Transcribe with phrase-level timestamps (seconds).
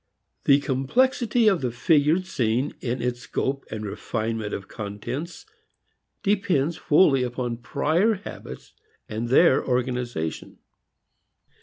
[0.45, 5.45] The complexity of the figured scene in its scope and refinement of contents
[6.23, 8.73] depends wholly upon prior habits
[9.07, 10.57] and their organization.